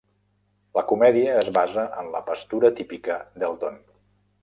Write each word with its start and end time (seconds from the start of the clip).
La 0.77 0.83
comèdia 0.91 1.35
es 1.43 1.53
basa 1.59 1.85
en 2.05 2.11
la 2.17 2.25
pastura 2.33 2.75
típica 2.83 3.23
d'Elton. 3.41 3.83